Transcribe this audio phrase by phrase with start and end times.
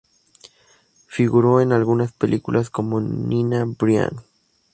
[1.05, 4.09] Figuró en algunas películas como Nina Brian.